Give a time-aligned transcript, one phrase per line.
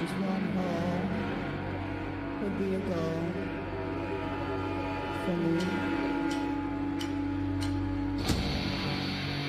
[0.00, 1.00] Just one hole
[2.40, 3.22] would be a goal
[5.24, 5.54] for me.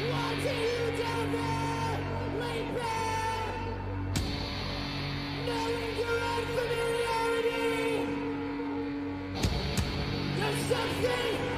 [0.09, 1.97] Watching you down there,
[2.39, 3.59] laid bare,
[5.45, 7.93] knowing your unfamiliarity.
[10.35, 11.48] There's something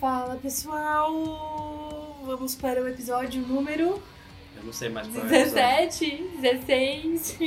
[0.00, 2.16] Fala pessoal!
[2.24, 4.00] Vamos para o episódio número
[4.56, 5.54] Eu não sei mais qual é o episódio.
[5.54, 7.38] 17, 16.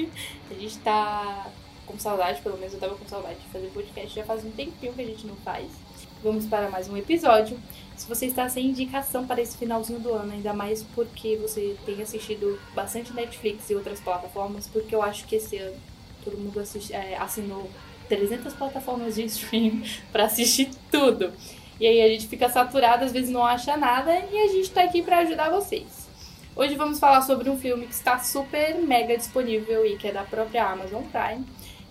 [0.51, 1.47] A gente tá
[1.85, 4.15] com saudade, pelo menos eu tava com saudade de fazer podcast.
[4.15, 5.67] Já faz um tempinho que a gente não faz.
[6.23, 7.59] Vamos para mais um episódio.
[7.97, 12.01] Se você está sem indicação para esse finalzinho do ano, ainda mais porque você tem
[12.01, 15.75] assistido bastante Netflix e outras plataformas, porque eu acho que esse ano
[16.23, 17.69] todo mundo assisti- é, assinou
[18.07, 21.31] 300 plataformas de stream para assistir tudo.
[21.79, 24.83] E aí a gente fica saturado, às vezes não acha nada, e a gente tá
[24.83, 26.07] aqui para ajudar vocês.
[26.55, 30.23] Hoje vamos falar sobre um filme que está super mega disponível e que é da
[30.23, 31.43] própria Amazon Prime.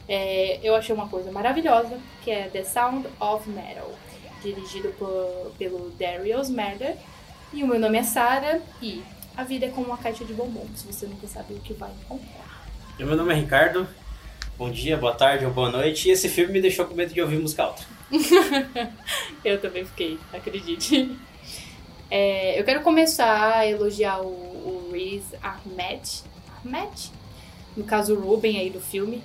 [0.08, 3.90] É, eu achei uma coisa maravilhosa, que é The Sound of Metal,
[4.42, 6.96] dirigido por- pelo Darius Merder.
[7.52, 9.02] E o meu nome é Sarah e
[9.36, 12.66] a vida é como uma caixa de bombons, você nunca sabe o que vai encontrar.
[12.98, 13.86] E meu nome é Ricardo.
[14.56, 16.08] Bom dia, boa tarde ou boa noite.
[16.08, 17.82] E esse filme me deixou com medo de ouvir música alta.
[19.44, 21.18] Eu também fiquei, acredite.
[22.10, 26.22] É, eu quero começar a elogiar o, o Riz Ahmed.
[26.62, 27.10] Ahmed?
[27.74, 29.22] No caso, o Ruben aí do filme.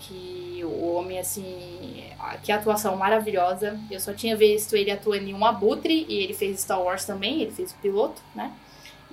[0.00, 2.04] Que o homem, assim.
[2.42, 3.78] Que atuação maravilhosa.
[3.90, 7.42] Eu só tinha visto ele atuando em um Abutre e ele fez Star Wars também,
[7.42, 8.50] ele fez o piloto, né?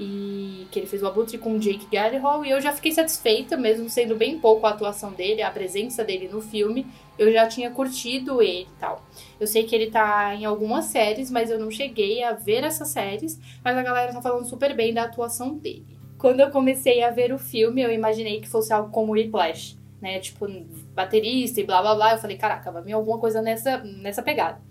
[0.02, 3.58] E que ele fez o Abutre com o Jake Gyllenhaal e eu já fiquei satisfeita,
[3.58, 6.88] mesmo sendo bem pouco a atuação dele, a presença dele no filme.
[7.18, 9.04] Eu já tinha curtido ele e tal.
[9.38, 12.88] Eu sei que ele tá em algumas séries, mas eu não cheguei a ver essas
[12.88, 13.38] séries.
[13.62, 15.86] Mas a galera tá falando super bem da atuação dele.
[16.18, 20.20] Quando eu comecei a ver o filme, eu imaginei que fosse algo como Whiplash, né?
[20.20, 20.48] Tipo,
[20.94, 22.14] baterista e blá blá blá.
[22.14, 24.62] Eu falei, caraca, vai vir alguma coisa nessa, nessa pegada.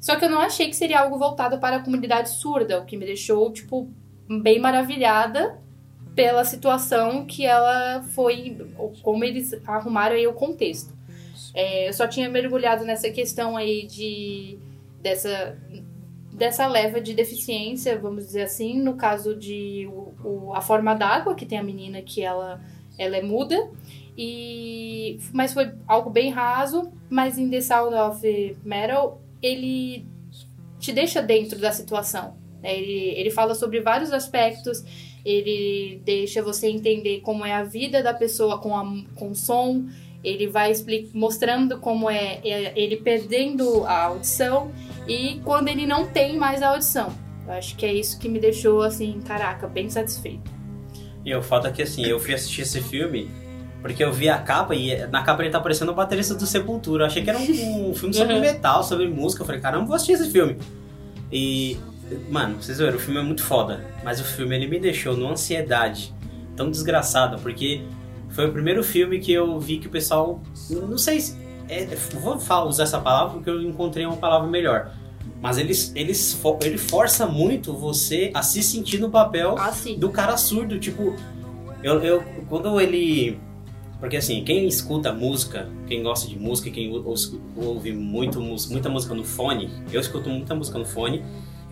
[0.00, 2.96] Só que eu não achei que seria algo voltado para a comunidade surda, o que
[2.96, 3.88] me deixou, tipo,
[4.40, 5.58] bem maravilhada
[6.14, 8.56] pela situação que ela foi,
[9.02, 10.92] como eles arrumaram aí o contexto.
[11.54, 14.58] É, eu só tinha mergulhado nessa questão aí de
[15.00, 15.58] dessa
[16.32, 21.34] dessa leva de deficiência, vamos dizer assim, no caso de o, o- a forma d'água
[21.34, 22.60] que tem a menina que ela
[22.98, 23.70] ela é muda
[24.16, 30.06] e mas foi algo bem raso, mas em The Sound of Metal ele
[30.78, 32.36] te deixa dentro da situação.
[32.62, 32.76] Né?
[32.76, 34.84] Ele, ele fala sobre vários aspectos,
[35.24, 38.84] ele deixa você entender como é a vida da pessoa com, a,
[39.14, 39.84] com som,
[40.22, 40.72] ele vai
[41.12, 44.70] mostrando como é, é ele perdendo a audição
[45.06, 47.12] e quando ele não tem mais a audição.
[47.46, 50.50] Eu acho que é isso que me deixou, assim, caraca, bem satisfeito.
[51.24, 53.28] E o fato é que assim, eu fui assistir esse filme
[53.80, 57.02] porque eu vi a capa e na capa ele tá parecendo o baterista do Sepultura.
[57.02, 58.40] Eu achei que era um, um filme sobre Uhum.
[58.40, 59.42] metal, sobre música.
[59.42, 60.56] Eu falei, caramba, vou assistir esse filme.
[61.32, 61.76] E,
[62.30, 63.84] mano, vocês viram, o filme é muito foda.
[64.04, 66.14] Mas o filme ele me deixou numa ansiedade
[66.56, 67.82] tão desgraçada, porque
[68.30, 70.40] foi o primeiro filme que eu vi que o pessoal.
[70.70, 71.36] Não sei se.
[71.68, 71.86] é,
[72.20, 74.92] vou falar, usar essa palavra porque eu encontrei uma palavra melhor.
[75.40, 79.98] Mas eles, eles, ele força muito você a se sentir no papel Assim.
[79.98, 81.16] do cara surdo, tipo,
[81.82, 83.38] eu, eu quando ele
[83.98, 87.14] porque assim, quem escuta música, quem gosta de música, quem ou- ou-
[87.68, 91.22] ouve muito, muita música no fone, eu escuto muita música no fone,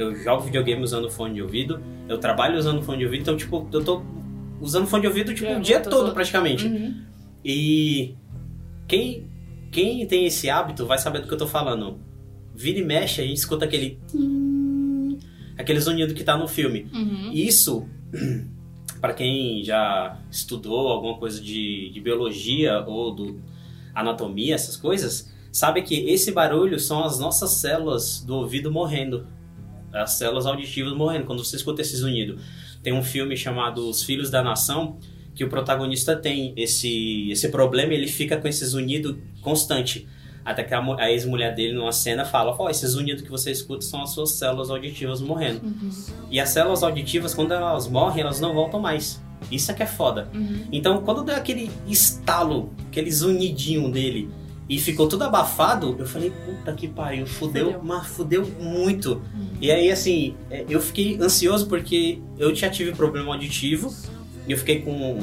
[0.03, 3.67] eu jogo videogame usando fone de ouvido, eu trabalho usando fone de ouvido, então tipo,
[3.73, 4.03] eu tô
[4.61, 6.67] usando fone de ouvido tipo É, o dia todo todo- praticamente.
[6.67, 7.03] Uhum.
[7.45, 8.15] E
[8.89, 9.27] quem,
[9.71, 11.99] quem tem esse hábito vai saber do que eu tô falando.
[12.55, 13.99] Vira e mexe, a gente escuta aquele.
[15.57, 16.87] aquele zunido que tá no filme.
[16.93, 17.31] Uhum.
[17.33, 17.87] Isso,
[19.01, 23.41] para quem já estudou alguma coisa de, de biologia ou do
[23.95, 29.27] anatomia, essas coisas, sabe que esse barulho são as nossas células do ouvido morrendo.
[29.93, 32.39] As células auditivas morrendo quando você escuta esse zunido.
[32.83, 34.99] Tem um filme chamado Os Filhos da Nação
[35.35, 40.07] que o protagonista tem esse, esse problema ele fica com esse zunido constante.
[40.45, 43.83] Até que a, a ex-mulher dele, numa cena, fala: Ó, esse zunido que você escuta
[43.83, 45.65] são as suas células auditivas morrendo.
[45.65, 45.91] Uhum.
[46.31, 49.21] E as células auditivas, quando elas morrem, elas não voltam mais.
[49.51, 50.29] Isso é que é foda.
[50.35, 50.67] Uhum.
[50.73, 54.31] Então, quando dá aquele estalo, aquele zunidinho dele,
[54.71, 57.81] e ficou tudo abafado, eu falei, puta que pariu, fudeu, Fudeu.
[57.83, 59.21] mas fudeu muito.
[59.61, 63.93] E aí, assim, é, eu fiquei ansioso porque eu já tive problema auditivo
[64.47, 65.19] e eu fiquei com,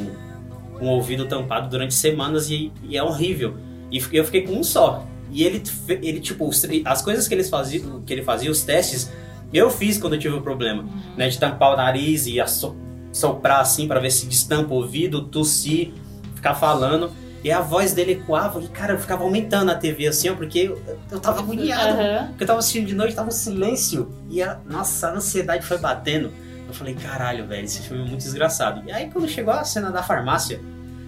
[0.82, 3.56] o ouvido tampado durante semanas e, e é horrível.
[3.90, 5.08] E eu fiquei com um só.
[5.32, 5.64] E ele,
[6.02, 6.50] ele tipo,
[6.84, 9.10] as coisas que, eles faziam, que ele fazia, os testes,
[9.54, 10.86] eu fiz quando eu tive o problema.
[11.16, 12.76] Né, de tampar o nariz e asso-
[13.14, 15.94] soprar assim pra ver se destampa o ouvido, tossir,
[16.36, 17.10] ficar falando.
[17.44, 20.60] E a voz dele ecoava e, cara, eu ficava aumentando a TV assim, ó, porque
[20.60, 20.82] eu,
[21.12, 22.00] eu tava agoniado.
[22.00, 22.28] Aham.
[22.30, 24.12] Porque eu tava assistindo de noite, tava um silêncio.
[24.30, 26.32] E a, nossa, a ansiedade foi batendo.
[26.68, 28.84] Eu falei, caralho, velho, esse filme é muito desgraçado.
[28.86, 30.60] E aí quando chegou a cena da farmácia,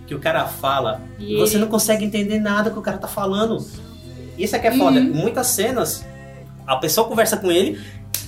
[0.08, 3.64] que o cara fala, E você não consegue entender nada que o cara tá falando.
[4.38, 5.00] Isso é que é foda.
[5.00, 5.14] Uhum.
[5.14, 6.06] Muitas cenas,
[6.66, 7.80] a pessoa conversa com ele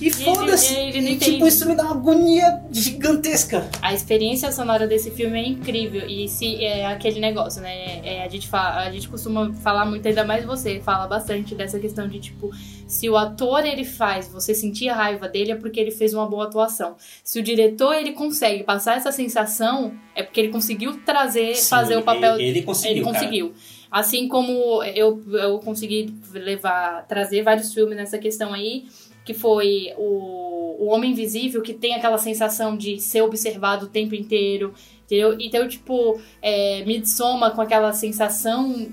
[0.06, 0.74] e foda-se.
[0.74, 3.68] E, tipo, isso me dá uma agonia gigantesca.
[3.80, 8.00] A experiência sonora desse filme é incrível e se é aquele negócio, né?
[8.04, 11.78] É, a, gente fala, a gente costuma falar muito, ainda mais você, fala bastante dessa
[11.78, 12.50] questão de tipo,
[12.86, 16.26] se o ator ele faz você sentir a raiva dele é porque ele fez uma
[16.26, 16.96] boa atuação.
[17.22, 21.96] Se o diretor ele consegue passar essa sensação é porque ele conseguiu trazer, Sim, fazer
[21.96, 22.96] o papel Ele, ele conseguiu.
[22.96, 23.14] ele cara.
[23.14, 23.52] conseguiu.
[23.90, 28.86] Assim como eu, eu consegui levar, trazer vários filmes nessa questão aí,
[29.24, 34.14] que foi o, o Homem Invisível, que tem aquela sensação de ser observado o tempo
[34.14, 34.74] inteiro,
[35.04, 35.36] entendeu?
[35.40, 38.88] Então, tipo, é, Midsommar com aquela sensação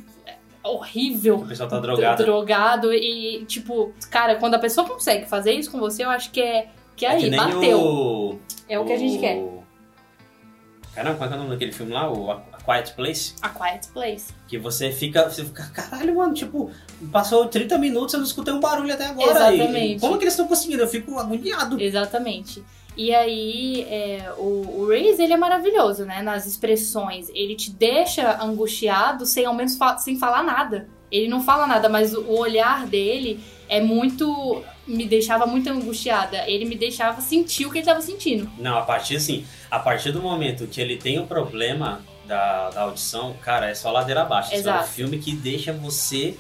[0.63, 2.23] horrível, O pessoal tá drogado.
[2.23, 6.41] drogado, e, tipo, cara, quando a pessoa consegue fazer isso com você, eu acho que
[6.41, 7.79] é, que é É que aí, nem bateu.
[7.81, 9.41] O, É o que a gente quer.
[10.93, 12.11] Caramba, qual é que é o nome daquele filme lá?
[12.11, 12.29] O
[12.63, 13.33] Quiet Place?
[13.41, 14.27] A Quiet Place.
[14.47, 16.71] Que você fica, você fica, caralho, mano, tipo,
[17.11, 19.31] passou 30 minutos, eu não escutei um barulho até agora.
[19.53, 19.97] Exatamente.
[19.97, 20.81] E como que eles estão conseguindo?
[20.83, 21.79] Eu fico agoniado.
[21.81, 22.63] Exatamente.
[22.97, 26.21] E aí, é, o, o ele é maravilhoso, né?
[26.21, 27.29] Nas expressões.
[27.33, 30.89] Ele te deixa angustiado sem ao menos fa- sem falar nada.
[31.11, 33.39] Ele não fala nada, mas o olhar dele
[33.69, 34.63] é muito...
[34.85, 36.43] Me deixava muito angustiada.
[36.47, 38.49] Ele me deixava sentir o que ele tava sentindo.
[38.57, 42.81] Não, a partir assim, a partir do momento que ele tem o problema da, da
[42.83, 44.53] audição, cara, é só ladeira abaixo.
[44.55, 44.89] Isso É um Exato.
[44.91, 46.37] filme que deixa você.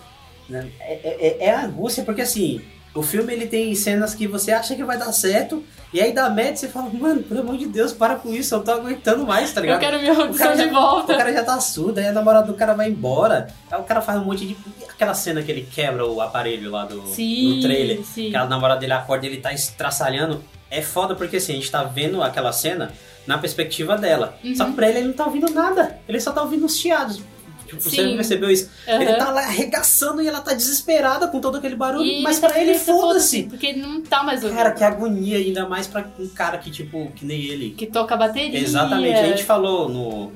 [0.47, 2.61] né, É, é, é angústia, porque assim,
[2.95, 5.63] o filme ele tem cenas que você acha que vai dar certo,
[5.93, 8.53] e aí dá merda e você fala, mano, pelo amor de Deus, para com isso,
[8.53, 9.79] eu não tô aguentando mais, tá Eu ligado?
[9.79, 11.17] quero minha O audição de já, o volta.
[11.17, 14.19] cara já tá surdo, aí a namorada do cara vai embora, aí o cara faz
[14.19, 14.57] um monte de.
[14.89, 18.29] Aquela cena que ele quebra o aparelho lá do, Sim, do trailer, sim.
[18.29, 20.43] que a namorada dele acorda e ele tá estraçalhando.
[20.71, 22.91] É foda porque assim, a gente tá vendo aquela cena
[23.29, 24.35] na perspectiva dela.
[24.43, 24.55] Uhum.
[24.55, 25.99] Só que pra ele ele não tá ouvindo nada.
[26.07, 27.21] Ele só tá ouvindo os chiados.
[27.67, 28.71] Tipo, você percebeu isso?
[28.87, 29.17] Ele Aham.
[29.19, 32.03] tá lá arregaçando e ela tá desesperada com todo aquele barulho.
[32.03, 33.43] E mas pra ele, feliz, foda-se.
[33.43, 34.57] Porque ele não tá mais ouvindo.
[34.57, 37.69] Cara, que agonia, ainda mais pra um cara que, tipo, que nem ele.
[37.77, 38.59] Que toca bateria.
[38.59, 39.19] Exatamente.
[39.19, 40.31] A gente falou no,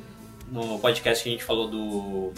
[0.51, 2.31] no podcast que a gente falou do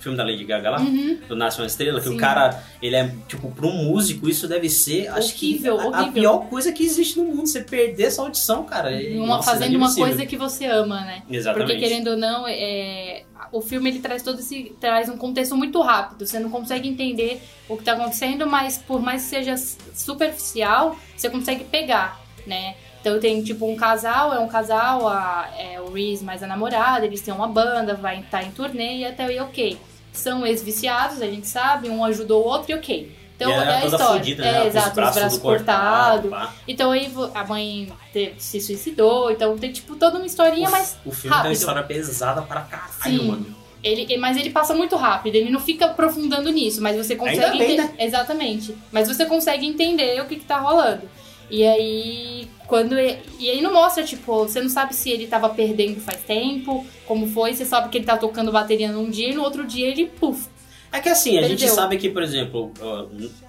[0.00, 1.18] filme da Lady Gaga lá, Uhum.
[1.28, 2.14] do Nasce uma Estrela, que Sim.
[2.14, 5.82] o cara, ele é, tipo, pra um músico, isso deve ser, acho que, Horrível, a,
[5.82, 6.12] a horrível.
[6.12, 8.90] pior coisa que existe no mundo, você perder essa audição, cara.
[8.90, 10.06] É- Uma, nossa, fazendo uma inadmissível.
[10.08, 11.22] coisa que você ama, né?
[11.30, 11.68] Exatamente.
[11.72, 13.22] Porque querendo ou não, é,
[13.52, 16.26] o filme ele traz todo esse traz um contexto muito rápido.
[16.26, 19.54] Você não consegue entender o que tá acontecendo, mas por mais que seja
[19.94, 22.74] superficial, você consegue pegar, né?
[23.06, 27.06] Então tem tipo um casal, é um casal, a, é, o Reese mais a namorada,
[27.06, 29.78] eles têm uma banda, vai estar em turnê e até aí ok.
[30.12, 33.16] São ex-viciados, a gente sabe, um ajudou o outro e ok.
[33.36, 34.06] Então e é era a história.
[34.06, 34.60] fodida, é, né?
[34.62, 36.32] Com exato, os braços tudo cortados.
[36.66, 37.92] Então aí a mãe
[38.38, 41.52] se suicidou, então tem tipo toda uma historinha, O- mas O filme tem uma rápido.
[41.52, 43.28] história pesada pra caralho, Sim.
[43.28, 43.46] mano.
[43.84, 47.56] ele, mas ele passa muito rápido, ele não fica aprofundando nisso, mas você consegue Ainda
[47.56, 47.94] bem, né?
[48.00, 48.76] Exatamente.
[48.90, 51.02] Mas você consegue entender o que, que tá rolando.
[51.48, 52.98] E aí, quando.
[52.98, 56.84] e- E aí não mostra, tipo, você não sabe se ele tava perdendo faz tempo,
[57.06, 59.88] como foi, você sabe que ele tá tocando bateria num dia e no outro dia
[59.88, 60.48] ele, puf.
[60.92, 61.74] É que assim, a gente Perdeu.
[61.74, 62.72] sabe que, por exemplo,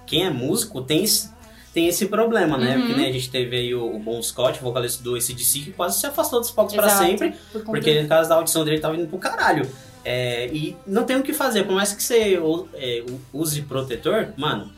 [0.06, 1.30] quem é músico tem, esse-
[1.72, 2.76] tem esse problema, né?
[2.76, 2.86] Uhum.
[2.86, 5.98] Porque né, a gente teve aí o, o Bon Scott, vocalista do ACDC, que quase
[6.00, 7.04] se afastou dos palcos pra Exato.
[7.06, 7.34] sempre.
[7.52, 9.68] Por Porque no caso da audição dele tava indo pro caralho.
[10.04, 12.40] É, e não tem o que fazer, por mais que você
[12.74, 14.72] é, use protetor, mano,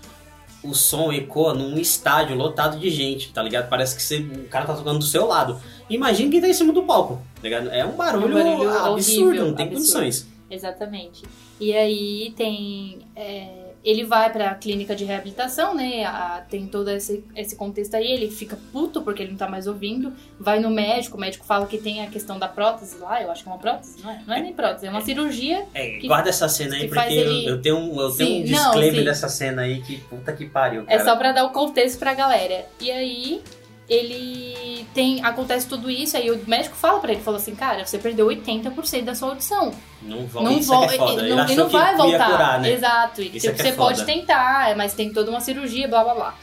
[0.62, 3.68] o som ecoa num estádio lotado de gente, tá ligado?
[3.68, 5.60] Parece que você, o cara tá tocando do seu lado.
[5.88, 7.68] Imagina quem tá em cima do palco, tá ligado?
[7.70, 9.74] É um barulho, Um barulho absurdo, horrível, não tem absurdo.
[9.74, 10.28] condições.
[10.50, 11.22] Exatamente.
[11.60, 12.98] E aí tem.
[13.14, 16.04] é, ele vai pra clínica de reabilitação, né?
[16.04, 18.06] a- tem todo esse, esse contexto aí.
[18.12, 20.12] Ele fica puto porque ele não tá mais ouvindo.
[20.38, 23.22] Vai no médico, o médico fala que tem a questão da prótese lá.
[23.22, 24.22] Eu acho que é uma prótese, não é?
[24.26, 25.66] Não é nem prótese, é uma cirurgia.
[25.72, 28.10] É, Que- guarda essa cena aí, que porque faz eu, ele- eu tenho um, eu
[28.14, 29.04] tenho um Sim, não, disclaimer sim.
[29.04, 31.04] dessa cena aí que puta que pariu, É cara.
[31.04, 32.66] só pra dar o contexto pra galera.
[32.80, 33.42] E aí
[33.90, 35.22] ele tem.
[35.24, 39.02] Acontece tudo isso, aí o médico fala pra ele, falou assim, cara, você perdeu 80%
[39.02, 39.74] da sua audição.
[40.00, 40.48] Não volta.
[40.50, 41.22] Não, isso é é foda.
[41.22, 42.30] e- Ele não, não vai voltar.
[42.30, 42.70] curar, né?
[42.72, 43.20] Exato.
[43.20, 46.34] E, é tipo, é você pode tentar, mas tem toda uma cirurgia, blá blá blá.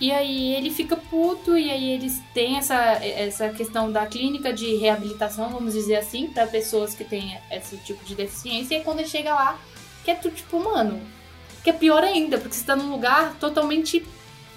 [0.00, 4.76] E aí ele fica puto, e aí eles têm essa, essa questão da clínica de
[4.76, 8.76] reabilitação, vamos dizer assim, pra pessoas que têm esse tipo de deficiência.
[8.78, 9.58] E quando ele chega lá,
[10.02, 10.98] que é tudo tipo, mano,
[11.62, 14.02] que é pior ainda, porque você tá num lugar totalmente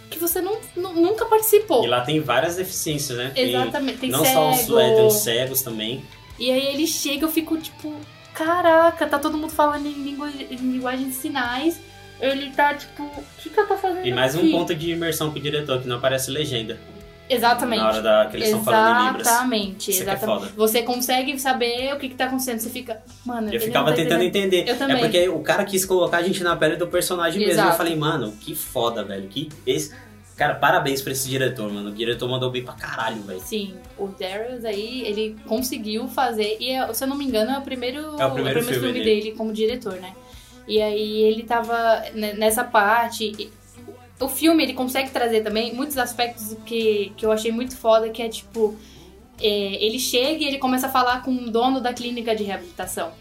[0.09, 1.83] que você não, nu- nunca participou.
[1.83, 3.31] E lá tem várias deficiências, né?
[3.33, 4.33] Tem- Exatamente, tem não cego.
[4.33, 6.03] só os é, tem os cegos também.
[6.39, 7.93] E aí ele chega, eu fico tipo,
[8.33, 11.79] caraca, tá todo mundo falando em, língua, em linguagem de sinais.
[12.19, 14.05] Ele tá tipo, o que, que eu tô fazendo?
[14.05, 14.51] E mais um aqui?
[14.51, 16.79] ponto de imersão pro diretor, que não aparece legenda.
[17.29, 17.79] Exatamente.
[17.81, 19.27] Na hora da, que eles estão falando em Libras.
[19.27, 20.25] Exatamente, é é exatamente.
[20.41, 20.53] foda.
[20.55, 22.59] Você consegue saber o que, que tá acontecendo.
[22.59, 24.67] Você fica, mano, Eu ele ficava tentando entender.
[24.67, 24.97] Eu também.
[24.97, 27.53] É porque o cara quis colocar a gente na pele do personagem mesmo.
[27.53, 27.69] Exato.
[27.73, 29.27] Eu falei, mano, que foda, velho.
[29.29, 29.95] Que esse...
[30.35, 31.89] Cara, parabéns pra esse diretor, mano.
[31.89, 33.39] O diretor mandou bem pra caralho, velho.
[33.39, 37.57] Sim, o Darius aí, ele conseguiu fazer, e é- se eu não me engano, é
[37.59, 39.21] o primeiro, É o primeiro filme filme dele.
[39.21, 40.11] dele como diretor, né?
[40.67, 43.51] E aí ele tava ne- nessa parte.
[44.19, 48.21] O filme ele consegue trazer também muitos aspectos que, que eu achei muito foda, que
[48.21, 48.75] é tipo.
[49.41, 49.47] é,
[49.83, 53.11] ele chega e ele começa a falar com o dono da clínica de reabilitação.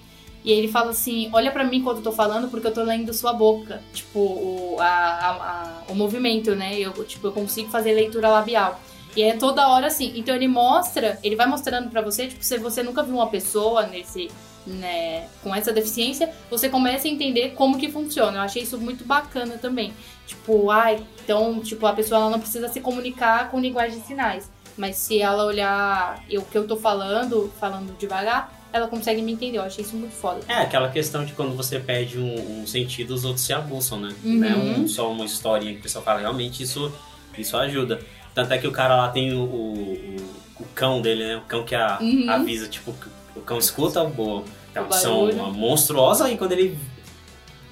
[0.45, 3.13] E ele fala assim: Olha pra mim quando eu tô falando, porque eu tô lendo
[3.15, 3.83] sua boca.
[3.93, 6.79] Tipo, o, a, a- a- o movimento, né?
[6.79, 8.81] Eu, tipo, eu consigo fazer leitura labial.
[9.17, 10.13] E é toda hora assim.
[10.17, 13.87] Então ele mostra, ele vai mostrando pra você, tipo, se você nunca viu uma pessoa
[13.87, 14.31] nesse.
[14.65, 18.39] Né, com essa deficiência, você começa a entender como que funciona.
[18.39, 19.93] Eu achei isso muito bacana também.
[20.25, 24.49] Tipo, ai, então, tipo, a pessoa não precisa se comunicar com linguagem de sinais.
[24.77, 29.59] Mas se ela olhar o que eu tô falando, falando devagar, ela consegue me entender.
[29.59, 30.41] Eu achei isso muito foda.
[30.47, 34.15] É, aquela questão de quando você perde um, um sentido, os outros se abuçam, né?
[34.25, 34.39] Uhum.
[34.39, 36.21] Não é um, só uma historinha que o pessoal fala.
[36.21, 36.91] Realmente isso,
[37.37, 38.01] isso ajuda.
[38.33, 41.37] Tanto é que o cara lá tem o, o, o- o cão dele, né?
[41.37, 42.31] O cão que a- Uhum.
[42.31, 42.95] avisa, tipo,
[43.37, 46.79] o cão escuta boa, é uma audição monstruosa e quando ele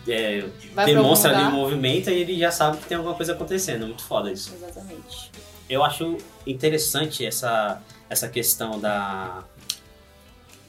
[0.08, 0.44] é,
[0.86, 3.86] demonstra ali o movimento, aí ele já sabe que tem alguma coisa acontecendo.
[3.86, 4.52] Muito foda isso.
[4.54, 5.30] Exatamente.
[5.68, 9.44] Eu acho interessante essa, essa questão da.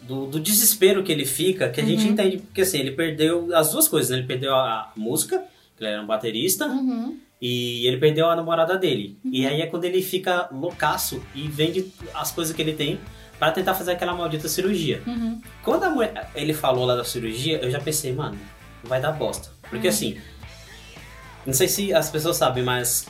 [0.03, 2.11] Do, do desespero que ele fica, que a gente Uhum.
[2.11, 4.17] entende, porque assim, ele perdeu as duas coisas, né?
[4.17, 5.43] Ele perdeu a, a música,
[5.77, 7.17] que ele era um baterista, Uhum.
[7.41, 9.17] E ele perdeu a namorada dele.
[9.25, 12.99] E aí é quando ele fica loucaço e vende as coisas que ele tem
[13.39, 15.01] para tentar fazer aquela maldita cirurgia.
[15.07, 15.41] Uhum.
[15.63, 18.37] Quando a mulher- ele falou lá da cirurgia, eu já pensei, mano,
[18.83, 19.49] vai dar bosta.
[19.69, 20.19] Porque assim,
[21.45, 23.07] não sei se as pessoas sabem, mas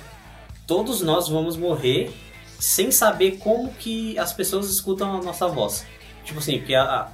[0.66, 2.12] todos nós vamos morrer
[2.60, 5.86] sem saber como que as pessoas escutam a nossa voz.
[6.24, 7.12] Tipo assim, porque a, a-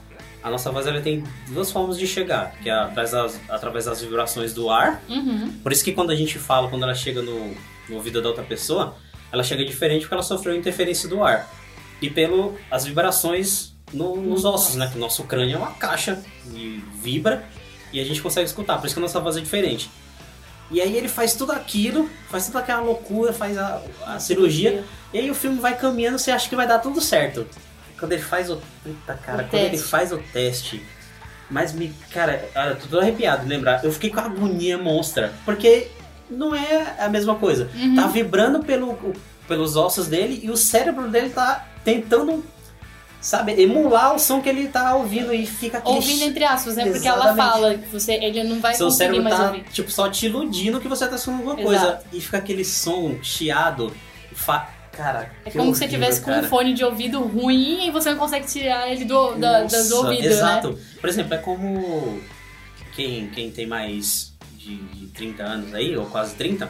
[0.47, 4.01] a nossa voz ela tem duas formas de chegar, que é através das, através das
[4.01, 5.01] vibrações do ar.
[5.09, 5.53] Uhum.
[5.63, 7.55] Por isso que quando a gente fala, quando ela chega no,
[7.89, 8.95] no ouvido da outra pessoa,
[9.31, 11.47] ela chega diferente porque ela sofreu interferência do ar.
[12.01, 14.87] E pelo as vibrações no- nos ossos, né?
[14.91, 16.21] Que o nosso crânio é uma caixa
[16.53, 17.45] e vibra
[17.91, 18.77] e a gente consegue escutar.
[18.77, 19.89] Por isso que a nossa voz é diferente.
[20.69, 24.83] E aí ele faz tudo aquilo, faz toda aquela loucura, faz a, a cirurgia.
[25.13, 27.47] E aí o filme vai caminhando, você acha que vai dar tudo certo.
[27.99, 28.61] Quando ele faz o.
[29.05, 29.87] Cara, O quando ele teste.
[29.87, 30.83] faz o teste.
[31.49, 31.93] Mas me.
[32.11, 33.83] Cara, eu tô todo arrepiado de lembrar.
[33.83, 35.33] Eu fiquei com a agonia monstra.
[35.45, 35.87] Porque
[36.29, 37.69] não é a mesma coisa.
[37.75, 37.95] Uhum.
[37.95, 38.97] Tá vibrando pelo,
[39.47, 42.43] pelos ossos dele e o cérebro dele tá tentando,
[43.21, 45.95] sabe, emular o som que ele tá ouvindo e fica aquele.
[45.95, 46.83] Ouvindo entre aspas, né?
[46.91, 47.49] Porque ela Exatamente.
[47.51, 49.63] fala que você, ele não vai Seu conseguir mais tá, ouvir.
[49.71, 51.83] tipo, só te iludindo que você tá escutando alguma coisa.
[51.85, 52.05] Exato.
[52.11, 53.93] E fica aquele som chiado.
[54.33, 54.67] Fa...
[54.97, 56.43] Cara, É como se você tivesse com cara.
[56.45, 59.95] um fone de ouvido ruim e você não consegue tirar ele do, da, das Nossa,
[60.07, 60.31] ouvidos, né?
[60.33, 60.79] Exato.
[60.99, 62.19] Por exemplo, é como
[62.95, 66.67] quem, quem tem mais de, de 30 anos aí, ou quase 30,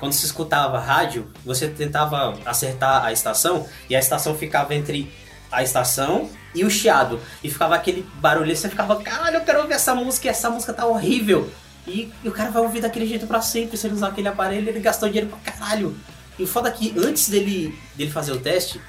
[0.00, 5.12] quando se escutava rádio, você tentava acertar a estação e a estação ficava entre
[5.52, 7.20] a estação e o chiado.
[7.44, 10.72] E ficava aquele barulho, você ficava, caralho, eu quero ouvir essa música e essa música
[10.72, 11.48] tá horrível.
[11.86, 14.68] E, e o cara vai ouvir daquele jeito pra sempre, se ele usar aquele aparelho,
[14.68, 15.94] ele gastou dinheiro pra caralho.
[16.40, 18.80] E o foda é que antes dele, dele fazer o teste,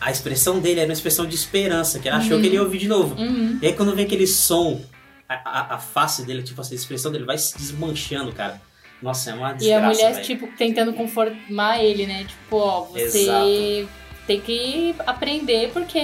[0.00, 2.40] a expressão dele era uma expressão de esperança, que ele achou Uhum.
[2.40, 3.14] que ele ia ouvir de novo.
[3.20, 3.58] Uhum.
[3.62, 4.82] E aí quando vem aquele som,
[5.28, 8.60] a, a, a face dele, tipo assim, a expressão dele vai se desmanchando, cara.
[9.02, 10.24] Nossa, é uma desgraça, E a mulher, velho.
[10.26, 12.24] tipo, tentando conformar ele, né?
[12.24, 13.88] Tipo, ó, você Exato.
[14.26, 16.02] tem que aprender porque,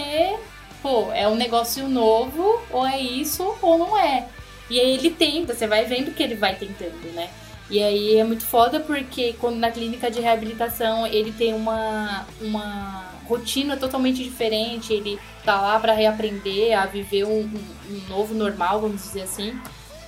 [0.82, 4.26] pô, é um negócio novo, ou é isso, ou não é.
[4.70, 7.28] E aí ele tenta, você vai vendo que ele vai tentando, né?
[7.70, 13.12] E aí é muito foda porque quando na clínica de reabilitação ele tem uma, uma
[13.26, 18.80] rotina totalmente diferente, ele tá lá pra reaprender a viver um, um- um novo normal,
[18.80, 19.58] vamos dizer assim.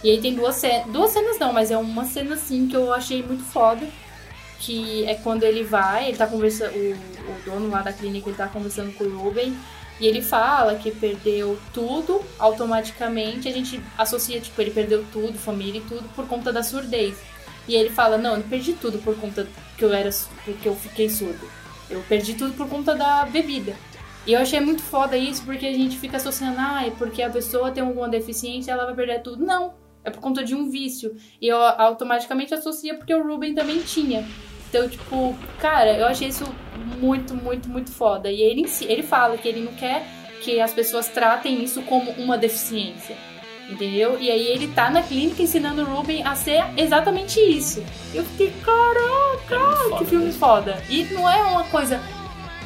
[0.02, 2.92] E aí tem duas cenas, duas cenas não, mas é uma cena assim que eu
[2.92, 3.86] achei muito foda.
[4.60, 8.36] que é quando ele vai, ele tá conversando, o, o dono lá da clínica, ele
[8.36, 9.54] tá conversando com o Ruben,
[10.00, 15.78] e ele fala que perdeu tudo automaticamente, a gente associa, tipo, ele perdeu tudo, família
[15.80, 17.16] e tudo, por conta da surdez.
[17.66, 20.10] E ele fala, não, eu perdi tudo por conta que eu era
[20.44, 21.48] porque eu fiquei surdo.
[21.88, 23.74] Eu perdi tudo por conta da bebida.
[24.26, 27.28] E eu achei muito foda isso, porque a gente fica associando, ah, é porque a
[27.28, 29.44] pessoa tem alguma deficiência, ela vai perder tudo.
[29.44, 31.14] Não, é por conta de um vício.
[31.40, 34.26] E eu automaticamente associa porque o Ruben também tinha.
[34.68, 36.44] Então, tipo, cara, eu achei isso
[36.98, 38.30] muito, muito, muito foda.
[38.30, 40.06] E ele, ele fala que ele não quer
[40.42, 43.16] que as pessoas tratem isso como uma deficiência.
[43.68, 44.18] Entendeu?
[44.20, 47.82] E aí ele tá na clínica ensinando o Ruben a ser exatamente isso.
[48.12, 50.38] Eu fiquei, caraca, É que filme mesmo.
[50.40, 50.82] foda.
[50.88, 51.98] E não é uma coisa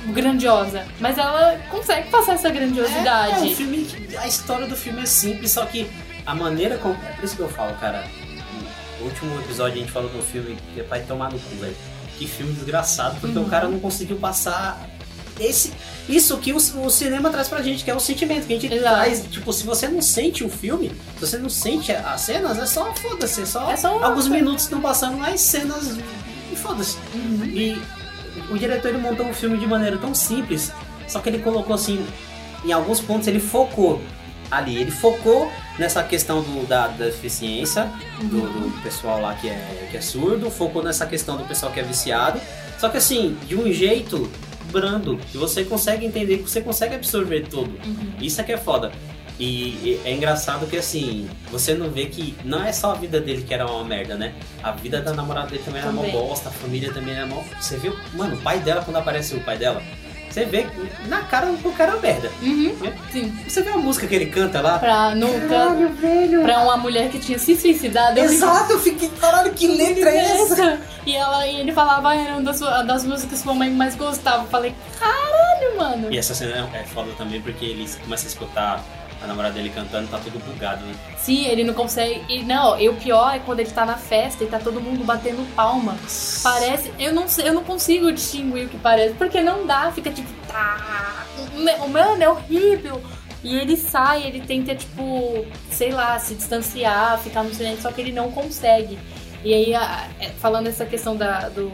[0.07, 3.49] grandiosa, mas ela consegue passar essa grandiosidade.
[3.49, 3.87] É, o filme,
[4.19, 5.89] a história do filme é simples, só que
[6.27, 6.95] a maneira como.
[6.95, 8.05] É por isso que eu falo, cara.
[8.99, 11.77] No último episódio a gente falou do filme que é pra tomar no cu, velho.
[12.19, 13.45] Que filme desgraçado, porque Uhum.
[13.45, 14.81] o cara não conseguiu passar
[15.41, 15.73] esse.
[16.09, 18.79] Isso que o, o cinema traz pra gente, que é o sentimento que a gente
[18.79, 19.25] traz.
[19.31, 22.95] Tipo, se você não sente o filme, se você não sente as cenas, é só
[22.95, 24.31] foda-se, é só, É só alguns coisa.
[24.31, 25.99] minutos estão passando mais cenas
[26.51, 26.97] e foda-se.
[27.15, 27.45] Uhum.
[27.45, 27.83] E
[28.51, 30.73] o diretor ele montou o filme de maneira tão simples,
[31.07, 32.05] só que ele colocou assim,
[32.65, 34.01] em alguns pontos ele focou
[34.51, 37.91] ali, ele focou nessa questão do, da, da deficiência
[38.23, 41.79] do, do pessoal lá que é, que é surdo, focou nessa questão do pessoal que
[41.81, 42.41] é viciado,
[42.79, 44.31] só que assim, de um jeito
[44.71, 47.71] brando, que você consegue entender, que você consegue absorver tudo.
[47.85, 48.13] Uhum.
[48.21, 48.93] Isso é que é foda.
[49.39, 49.45] E,
[49.85, 53.43] e é engraçado que assim, você não vê que não é só a vida dele
[53.47, 54.35] que era uma merda, né?
[54.63, 56.11] A vida da namorada dele também era Também.
[56.11, 57.43] uma bosta, a família também era mó.
[57.61, 59.81] Você viu, mano, o pai dela, quando aparece o pai dela,
[60.29, 62.31] você vê que na cara do cara é uma merda.
[62.43, 62.75] Uhum.
[63.13, 63.33] Sim.
[63.49, 64.79] Você vê a música que ele canta lá?
[64.79, 65.49] Pra nunca.
[65.49, 66.43] Caralho, velho!
[66.43, 68.19] Pra uma mulher que tinha se suicidado.
[68.19, 70.28] Exato, eu fiquei, caralho, que letra é
[71.07, 73.95] E, ela, e ele falava, ah, era uma das, das músicas que sua mãe mais
[73.95, 74.45] gostava.
[74.45, 76.13] Eu falei, caralho, mano.
[76.13, 78.85] E essa cena é foda também porque ele começa a escutar
[79.23, 80.95] a namorada dele cantando, tá tudo bugado, né?
[81.17, 82.25] Sim, ele não consegue.
[82.29, 85.05] E não, e o pior é quando ele tá na festa e tá todo mundo
[85.05, 85.97] batendo palma.
[86.43, 86.93] Parece.
[86.99, 90.29] Eu não sei, eu não consigo distinguir o que parece, porque não dá, fica tipo.
[90.47, 91.25] Tá.
[91.91, 93.03] Mano, é horrível.
[93.43, 98.01] E ele sai, ele tenta, tipo, sei lá, se distanciar, ficar no silêncio, só que
[98.01, 98.99] ele não consegue.
[99.45, 101.71] E aí, a- é, falando essa questão da, do,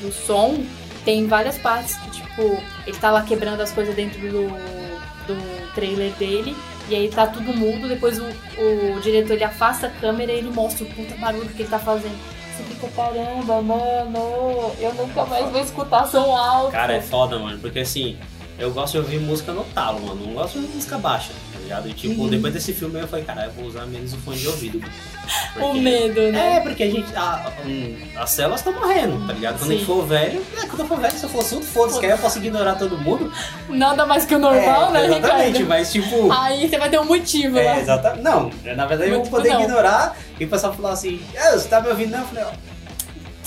[0.00, 0.64] do som,
[1.04, 2.42] tem várias partes que, tipo,
[2.86, 4.48] ele tá lá quebrando as coisas dentro do,
[5.26, 6.56] do trailer dele.
[6.88, 10.50] E aí tá tudo mudo, depois o, o diretor ele afasta a câmera e ele
[10.50, 12.16] mostra o puta barulho que ele tá fazendo.
[12.56, 16.70] Você fica, caramba, mano, eu nunca mais vou escutar som alto.
[16.72, 18.16] Cara, é foda, mano, porque assim,
[18.58, 20.26] eu gosto de ouvir música no talo, mano.
[20.26, 21.32] Não gosto de música baixa,
[21.66, 21.88] ligado?
[21.88, 22.28] E tipo, Uhum.
[22.28, 24.78] depois desse filme eu falei, cara, eu vou usar menos o fone de ouvido.
[25.56, 26.56] o Porque- medo, né?
[26.56, 27.14] É, porque a gente.
[27.14, 27.52] A,
[28.16, 29.58] as células estão morrendo, tá ligado?
[29.58, 29.86] Quando a gente Sim.
[29.86, 32.18] for velho, é, quando eu for velho, se eu for surdo, foda-se, que aí eu
[32.18, 33.32] posso ignorar todo mundo.
[33.68, 35.68] Nada mais que o normal, é, né, Exatamente, Ricardo?
[35.68, 36.32] mas tipo.
[36.32, 37.78] Aí você vai ter um motivo É, lá.
[37.80, 38.22] exatamente.
[38.22, 39.62] Não, na verdade eu vou poder não.
[39.62, 42.10] ignorar e o pessoal falar assim, ah, você tá me ouvindo?
[42.12, 42.65] Não, eu falei, ó.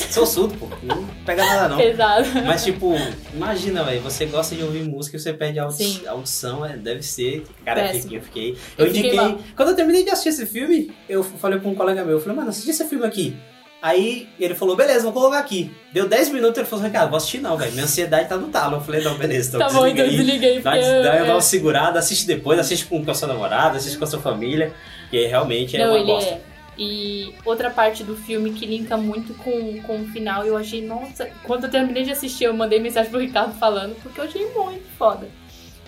[0.10, 0.68] Sou surdo, pô.
[0.84, 1.78] Não pega nada não.
[1.78, 2.28] Pesado.
[2.46, 2.94] Mas, tipo,
[3.34, 7.04] imagina, velho, você gosta de ouvir música e você perde a audi- audição, é, deve
[7.04, 7.44] ser.
[7.66, 8.50] Cara, eu fiquei, eu fiquei.
[8.78, 9.20] Eu, Eu fiquei indiquei.
[9.20, 9.40] mal.
[9.56, 12.36] Quando eu terminei de assistir esse filme, eu falei pra um colega meu, eu falei,
[12.38, 13.36] mano, assisti esse filme aqui.
[13.82, 15.72] Aí ele falou, beleza, vou colocar aqui.
[15.94, 17.72] Deu 10 minutos, ele falou, Ricardo, vou assistir não, velho.
[17.72, 18.76] Minha ansiedade tá no talo.
[18.76, 20.78] Eu falei, não, beleza, então Tá bom, então desliguei, Dá, dá
[21.16, 21.24] é.
[21.32, 24.74] uma segurada, assiste depois, assiste com, com a sua namorada, assiste com a sua família.
[25.14, 26.30] E aí realmente é Não, uma ele bosta.
[26.32, 26.42] é.
[26.82, 31.30] E outra parte do filme que linka muito com, com o final, eu achei, nossa,
[31.44, 34.88] quando eu terminei de assistir, eu mandei mensagem pro Ricardo falando, porque eu achei muito
[34.98, 35.28] foda.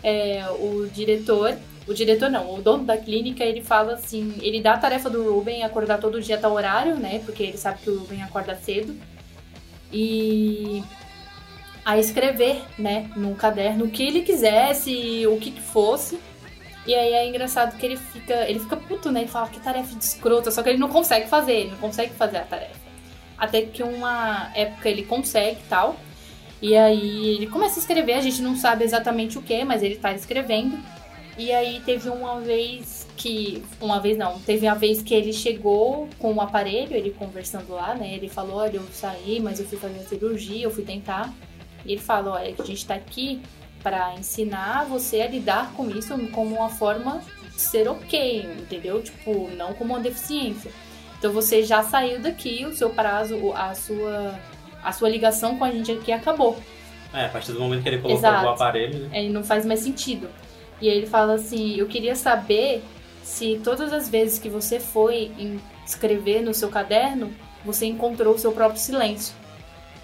[0.04, 4.73] É, o diretor, o diretor não, o dono da clínica, ele fala assim, ele dá
[4.73, 7.19] a tarefa do Ruben acordar todo dia tal horário, né?
[7.19, 8.93] Porque ele sabe que o Ruben acorda cedo.
[9.93, 10.84] E
[11.86, 16.19] a escrever, né, num caderno o que ele quisesse, o que fosse.
[16.86, 19.22] E aí é engraçado que ele fica, ele fica puto, né?
[19.22, 22.13] Ele fala que tarefa de escrota, só que ele não consegue fazer, ele não consegue
[22.13, 22.80] fazer a tarefa.
[23.38, 25.96] Até que uma época ele consegue e tal.
[26.62, 29.96] E aí ele começa a escrever, a gente não sabe exatamente o que, mas ele
[29.96, 30.78] tá escrevendo.
[31.38, 33.63] E aí teve uma vez que.
[33.80, 37.96] Uma vez não, teve a vez que ele chegou com o aparelho, ele conversando lá,
[37.96, 38.13] né?
[38.13, 41.34] Ele falou, olha, eu saí, mas eu fui fazer a cirurgia, eu fui tentar.
[41.86, 43.41] E ele fala, olha, que a gente tá aqui
[43.82, 47.22] para ensinar você a lidar com isso como uma forma
[47.54, 49.02] de ser ok, entendeu?
[49.02, 50.72] Tipo, não como uma deficiência.
[51.17, 54.39] Então você já saiu daqui, o seu prazo, a sua,
[54.84, 56.60] a sua ligação com a gente aqui acabou.
[57.13, 58.46] É, a partir do momento que ele colocou Exato.
[58.46, 59.10] o aparelho, né?
[59.13, 60.30] Aí não faz mais sentido.
[60.80, 62.84] E aí ele fala assim: Eu queria saber
[63.22, 65.32] se todas as vezes que você foi
[65.86, 67.32] escrever no seu caderno,
[67.63, 69.36] você encontrou o seu próprio silêncio.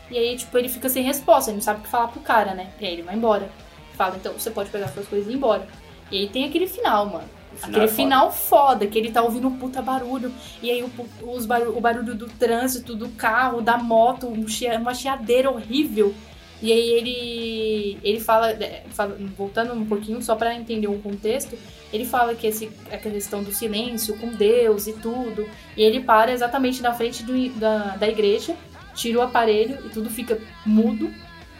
[0.09, 2.53] E aí, tipo, ele fica sem resposta, ele não sabe o que falar pro cara,
[2.53, 2.69] né?
[2.79, 3.49] E aí ele vai embora.
[3.97, 5.67] Fala, então você pode pegar suas coisas e ir embora.
[6.11, 7.23] E aí tem aquele final, mano.
[7.55, 7.95] Final Aquele é foda.
[7.95, 10.31] final foda, que ele tá ouvindo um puta barulho.
[10.61, 10.89] E aí o,
[11.33, 14.45] os barulho, o barulho do trânsito, do carro, da moto, um
[14.79, 16.13] uma chiadeira horrível.
[16.61, 21.57] E aí ele ele fala, é, fala- voltando um pouquinho só pra entender o contexto,
[21.93, 25.47] ele fala que esse a questão do silêncio com Deus e tudo.
[25.75, 28.55] E ele para exatamente na frente do- da, da igreja,
[28.95, 31.11] tira o aparelho e tudo fica mudo.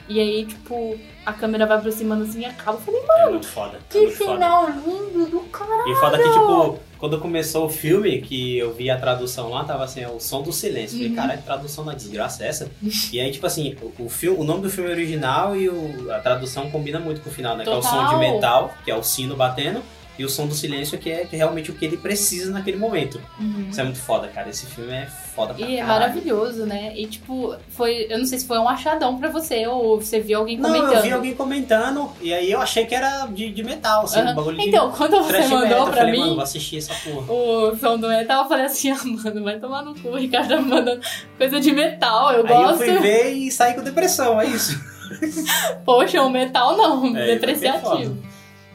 [0.10, 2.78] E aí, tipo, a câmera vai aproximando assim e acaba.
[2.78, 3.78] Eu falei, É muito foda.
[3.78, 4.34] é que muito foda.
[4.34, 5.92] final lindo do caralho!
[5.92, 9.84] E foda que, tipo, quando começou o filme, que eu vi a tradução lá, tava
[9.84, 10.96] assim, é o som do silêncio.
[10.98, 11.04] Uhum.
[11.04, 12.72] Falei, caralho, que tradução da desgraça é essa?
[13.12, 16.12] e aí, tipo assim, o, o, filme, o nome do filme é original e o-
[16.12, 17.64] a tradução combina muito com o final, né?
[17.66, 18.20] Que é o som de Total.
[18.20, 19.82] metal, que é o sino batendo,
[20.18, 22.78] e o som do silêncio, que é, que é realmente o que ele precisa naquele
[22.78, 23.22] momento.
[23.40, 23.68] Uhum.
[23.70, 24.50] Isso é muito foda, cara.
[24.50, 26.00] Esse filme é foda pra E é caralho.
[26.00, 26.94] maravilhoso, né?
[26.96, 28.08] E tipo, foi.
[28.10, 30.94] Eu não sei se foi um achadão pra você ou você viu alguém Não, comentando.
[30.96, 34.32] eu vi alguém comentando, e aí eu achei que era de, de metal, assim, Aham.
[34.32, 35.80] um bagulho de Então, quando você mandou metal.
[35.80, 37.32] Eu pra falei, mano, mim vou assistir essa porra.
[37.34, 40.50] o som do metal, eu falei assim, ah, mano, vai tomar no cu, o Ricardo
[40.50, 41.02] tá me mandando
[41.38, 42.78] coisa de metal, eu Aí eu gosto.
[42.78, 44.78] fui ver e saí com depressão, é isso.
[45.86, 48.18] Poxa, o metal não, É, depreciativo.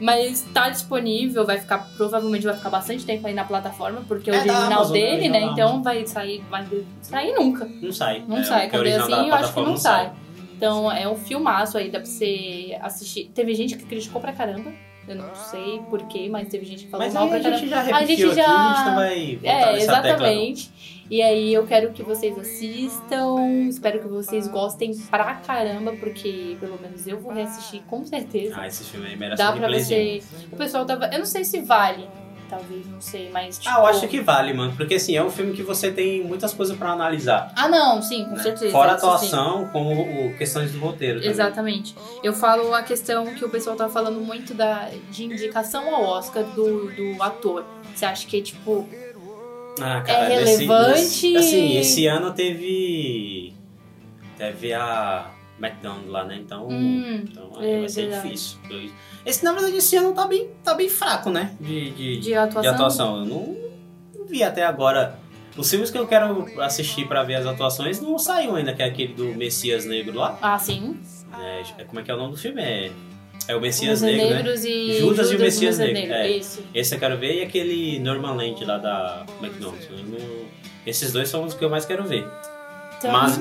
[0.02, 4.32] Mas tá disponível, vai ficar, provavelmente vai ficar bastante tempo aí na plataforma, porque é
[4.32, 5.46] o É, da original Amazon, dele, original né?
[5.46, 6.66] da Então vai sair, vai
[7.00, 7.64] sair nunca.
[7.80, 8.24] Não sai.
[8.26, 8.68] Não É, sai.
[8.68, 10.12] Quando é assim, eu acho que plataforma não sai.
[10.56, 13.30] Então é um filmaço aí, dá pra você assistir.
[13.34, 14.72] Teve gente que criticou pra caramba.
[15.08, 17.80] Eu não sei porquê, mas teve gente que falou Mas mal pra a gente já
[17.80, 20.00] A gente aqui, já- a gente não vai É, nessa tecla.
[20.00, 20.70] exatamente.
[21.10, 23.66] E aí eu quero que vocês assistam.
[23.68, 28.54] Espero que vocês gostem pra caramba, porque pelo menos eu vou reassistir com certeza.
[28.56, 30.22] Ah, esse filme aí merece Dá um pra você.
[30.50, 31.06] O pessoal tava.
[31.12, 32.08] Eu não sei se vale.
[32.52, 33.56] Talvez, não sei, mas.
[33.58, 33.74] Tipo...
[33.74, 34.74] Ah, eu acho que vale, mano.
[34.76, 37.50] Porque assim, é um filme que você tem muitas coisas pra analisar.
[37.56, 38.42] Ah, não, sim, com né?
[38.42, 38.70] certeza.
[38.70, 39.06] Fora a isso sim.
[39.14, 41.14] atuação, como o, questões do roteiro.
[41.20, 41.30] também.
[41.30, 41.94] Exatamente.
[42.22, 46.44] Eu falo a questão que o pessoal tá falando muito da, de indicação ao Oscar
[46.44, 47.64] do, do ator.
[47.94, 48.86] Você acha que, tipo,
[49.80, 50.92] Ah, cara, É relevante.
[50.92, 53.54] nesse- assim, esse ano teve.
[54.36, 55.30] Teve a
[55.62, 56.36] McDonald's lá, né?
[56.40, 56.68] Então.
[56.68, 58.22] hum, então é vai ser verdade.
[58.24, 58.58] difícil.
[59.24, 61.54] Esse, na verdade, esse ano tá bem, tá bem fraco, né?
[61.60, 62.62] De, de, de atuação?
[62.62, 63.18] de atuação.
[63.20, 63.56] Eu não,
[64.18, 65.18] não vi até agora.
[65.56, 68.86] Os filmes que eu quero assistir pra ver as atuações não saiu ainda, que é
[68.86, 70.38] aquele do Messias Negro lá.
[70.40, 70.98] Ah, sim.
[71.78, 72.60] É, como é que é o nome do filme?
[72.62, 72.90] É,
[73.48, 74.34] é o Messias Os Negro, né?
[74.36, 74.98] Negros e.
[74.98, 75.94] Judas e o Messias Negro.
[75.94, 76.30] Negro, é.
[76.30, 76.62] Isso.
[76.74, 79.88] Esse eu quero ver e aquele Norman Land lá da McDonald's.
[79.90, 80.46] Não-
[80.86, 82.26] Esses dois são os que eu mais quero ver.
[83.08, 83.38] Então, Mas,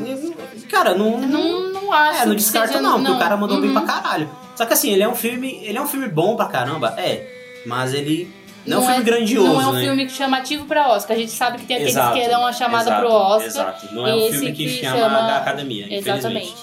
[0.70, 1.20] cara, não.
[1.20, 2.22] não, não acho.
[2.24, 3.84] é, não descarta seja- não, porque o cara mandou bem Uhum.
[3.86, 4.30] pra caralho.
[4.56, 5.60] Só que assim, ele é um filme.
[5.64, 7.28] Ele é um filme bom pra caramba, é.
[7.66, 8.32] Mas ele.
[8.66, 9.82] Não, é um filme grandioso, Não é um né?
[9.82, 11.16] filme chamativo pra Oscar.
[11.18, 13.46] A gente sabe que tem aqueles Exato, que dão a chamada exato, pro Oscar.
[13.48, 13.96] Exato.
[13.96, 15.88] Não é um esse filme que, que chama, chama- da academia.
[15.98, 16.56] Exatamente.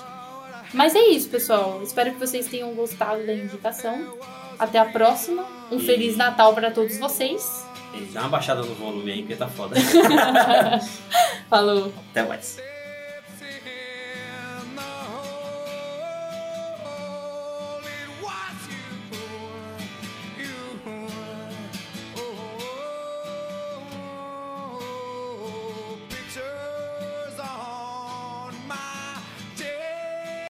[0.73, 1.81] Mas é isso, pessoal.
[1.83, 4.13] Espero que vocês tenham gostado da indicação.
[4.59, 5.45] Até a próxima.
[5.73, 7.65] Um E- Feliz Natal pra todos vocês.
[7.95, 9.75] E Dá uma baixada no volume aí, porque tá foda.
[11.49, 11.93] Falou.
[12.11, 12.59] Até mais.